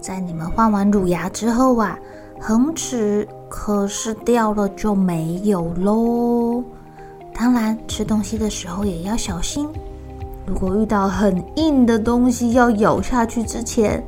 [0.00, 1.98] 在你们换完乳牙之后啊，
[2.40, 6.64] 恒齿可是掉了就没有喽。
[7.34, 9.68] 当然，吃东西的时候也要小心。
[10.46, 14.02] 如果遇到很硬的东西要咬下去之前，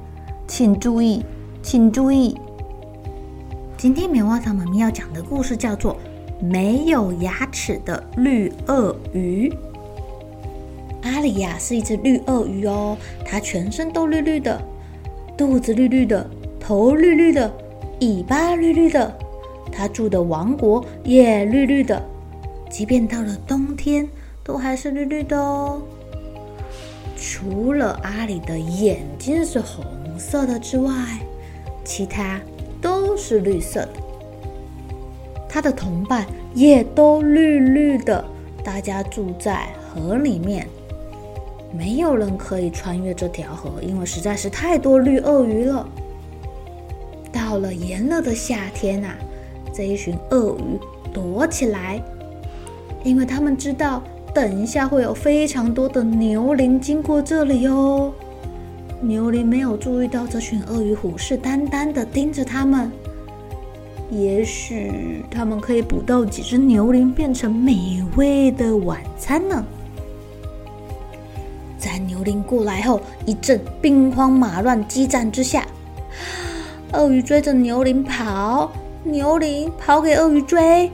[0.48, 1.24] 请注意，
[1.62, 2.36] 请注意。
[3.76, 5.94] 今天棉花糖妈咪要讲的故事叫做
[6.44, 9.48] 《没有牙齿的绿鳄鱼》。
[11.02, 14.60] 阿里呀是一只绿鳄鱼哦，它全身都绿绿的。
[15.36, 16.28] 肚子绿绿的，
[16.60, 17.52] 头绿绿的，
[18.00, 19.12] 尾巴绿绿的，
[19.72, 22.02] 它住的王国也绿绿的，
[22.70, 24.08] 即便到了冬天，
[24.44, 25.82] 都还是绿绿的哦。
[27.16, 29.84] 除了阿里的眼睛是红
[30.18, 30.92] 色的之外，
[31.84, 32.40] 其他
[32.80, 33.92] 都是绿色的。
[35.48, 38.24] 它的同伴也都绿绿的，
[38.64, 40.66] 大家住在河里面。
[41.76, 45.88] 没有人可以穿越这条河，因为实在是太多绿鳄鱼了。
[47.32, 49.14] 到了炎热的夏天啊，
[49.72, 50.78] 这一群鳄鱼
[51.12, 52.02] 躲起来，
[53.02, 54.02] 因为他们知道
[54.34, 58.12] 等一下会有非常多的牛羚经过这里哦。
[59.00, 62.92] 牛羚没有注意到这群鳄鱼虎视眈眈的盯着他们，
[64.10, 69.64] 也许他们可以捕到几只牛羚，变成美味的晚餐呢。
[72.22, 75.66] 牛羚过来后，一阵兵荒马乱、激战之下，
[76.92, 78.70] 鳄鱼追着牛羚跑，
[79.02, 80.88] 牛羚跑给鳄鱼追。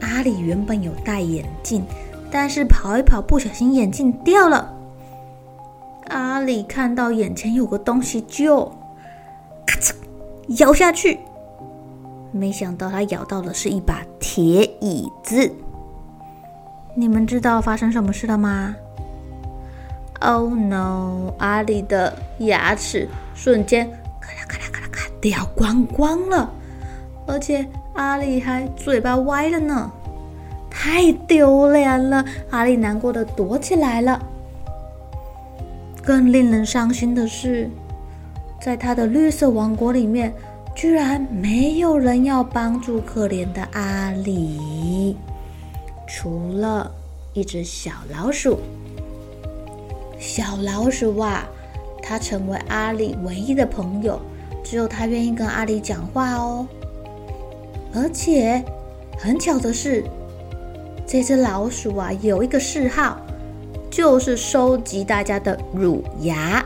[0.00, 1.84] 阿里原本有戴眼镜，
[2.30, 4.72] 但是跑一跑，不小心眼镜掉了。
[6.10, 8.72] 阿里看到眼前有个东西就，就
[9.66, 9.92] 咔嚓
[10.58, 11.18] 咬下去，
[12.30, 15.52] 没想到他咬到的是一把铁椅子。
[16.94, 18.76] 你们知道发生什么事了吗
[20.20, 21.32] ？Oh no！
[21.38, 23.88] 阿里的牙齿瞬间
[24.20, 26.50] 咔啦咔啦咔啦咔掉光光了，
[27.26, 29.90] 而且阿里还嘴巴歪了呢，
[30.70, 32.24] 太丢脸了！
[32.50, 34.20] 阿里难过的躲起来了。
[36.02, 37.70] 更令人伤心的是，
[38.60, 40.32] 在他的绿色王国里面，
[40.74, 45.16] 居然没有人要帮助可怜的阿里，
[46.06, 46.90] 除了
[47.32, 48.58] 一只小老鼠。
[50.20, 51.48] 小老鼠啊，
[52.02, 54.20] 它成为阿里唯一的朋友，
[54.62, 56.66] 只有它愿意跟阿里讲话哦。
[57.94, 58.62] 而且
[59.18, 60.04] 很巧的是，
[61.06, 63.18] 这只老鼠啊有一个嗜好，
[63.90, 66.62] 就是收集大家的乳牙。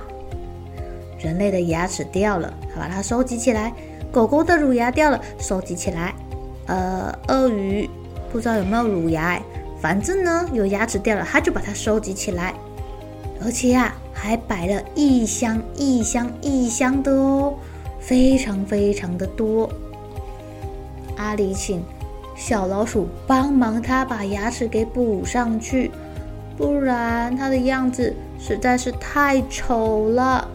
[1.20, 3.72] 人类的牙齿掉了，它把它收集起来；
[4.10, 6.12] 狗狗的乳牙掉了，收集起来。
[6.66, 7.88] 呃，鳄鱼
[8.32, 9.40] 不知道有没有乳牙，
[9.80, 12.52] 反正呢有牙齿掉了，它就把它收集起来。
[13.44, 17.54] 而且、啊，还摆了一箱一箱一箱的哦，
[18.00, 19.70] 非常非常的多。
[21.16, 21.82] 阿里请
[22.34, 25.90] 小老鼠帮忙他把牙齿给补上去，
[26.56, 30.48] 不然他的样子实在是太丑了。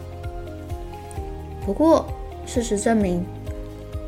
[1.64, 2.06] 不过
[2.44, 3.24] 事实证明，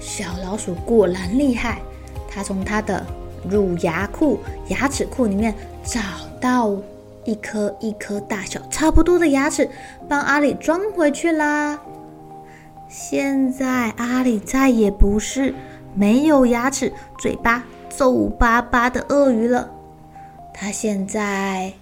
[0.00, 1.81] 小老鼠果然厉害，
[2.29, 3.06] 他从他的
[3.49, 6.00] 乳牙库、牙齿库里面找
[6.40, 6.75] 到
[7.24, 9.69] 一颗一颗大小差不多的牙齿，
[10.08, 11.80] 帮阿里装回去啦。
[12.88, 15.54] 现在阿里再也不是
[15.94, 19.70] 没有牙齿、嘴巴皱巴巴的鳄鱼了，
[20.52, 21.72] 他现在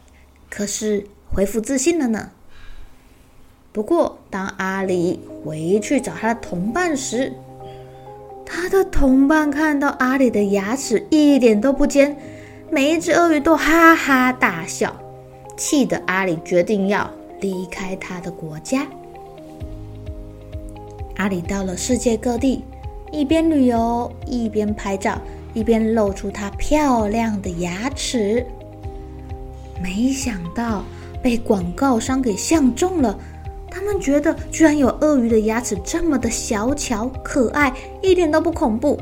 [0.48, 2.30] 可是恢复自信了呢。
[3.72, 7.32] 不过，当阿里回去找他的同伴时，
[8.44, 12.16] 他的同伴看到阿里的牙齿一点都不尖，
[12.68, 14.94] 每一只鳄鱼都哈哈大笑，
[15.60, 17.08] 气得阿里决定要
[17.38, 18.86] 离开他的国家。
[21.16, 22.64] 阿里到了世界各地，
[23.12, 25.20] 一边旅游，一边拍照，
[25.52, 28.44] 一边露出他漂亮的牙齿。
[29.82, 30.82] 没想到
[31.22, 33.18] 被广告商给相中了。
[33.70, 37.70] 他们觉得，居然有鳄鱼的牙齿这么的小巧可爱，
[38.00, 38.98] 一点都不恐怖，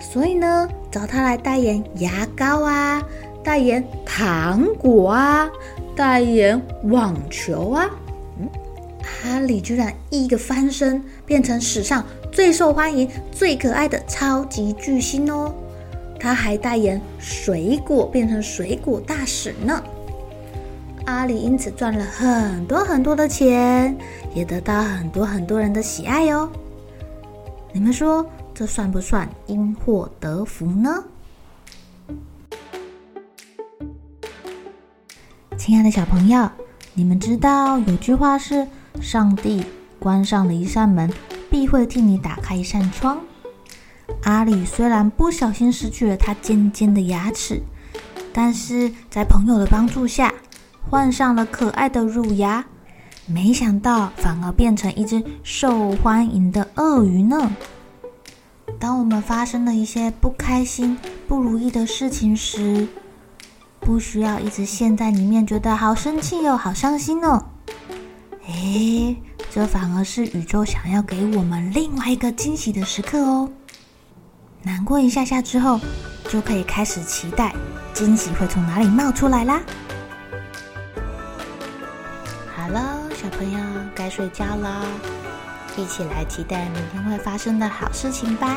[0.00, 3.06] 所以呢，找他来代言牙膏啊，
[3.42, 5.50] 代言糖果啊，
[5.96, 7.90] 代言网球啊。
[8.38, 8.48] 嗯，
[9.24, 15.52] 阿里居然一个翻身，变成史上最受欢迎、最可爱的超级巨星哦！
[16.20, 19.82] 他还代言水果，变成水果大使呢。
[21.04, 23.96] 阿里因此赚了很多很多的钱，
[24.34, 26.48] 也得到很多很多人的喜爱哟。
[27.72, 28.24] 你们说
[28.54, 31.02] 这算不算因祸得福呢？
[35.64, 36.50] 亲爱的小朋友，
[36.92, 38.66] 你们知道有句话是
[39.00, 39.64] “上帝
[40.00, 41.08] 关上了一扇门，
[41.48, 43.20] 必会替你打开一扇窗”。
[44.24, 47.62] 阿里虽然不小心失去了他尖尖的牙齿，
[48.32, 50.34] 但是在朋友的帮助下，
[50.90, 52.64] 换上了可爱的乳牙，
[53.26, 57.54] 没想到反而变成一只受欢迎的鳄鱼呢。
[58.80, 60.98] 当我们发生了一些不开心、
[61.28, 62.88] 不如意的事情时，
[63.82, 67.44] 不需要一直陷在里面，觉得好生气哦，好伤心哦。
[68.46, 69.16] 诶，
[69.50, 73.50] 这反而是宇宙想要给我们另外一个惊喜的时刻哦。
[74.62, 75.80] 难过一下下之后，
[76.28, 77.52] 就可以开始期待
[77.92, 79.60] 惊喜会从哪里冒出来啦。
[82.54, 83.58] 好了小朋友
[83.94, 84.86] 该睡觉了，
[85.76, 88.56] 一起来期待明天会发生的好事情吧。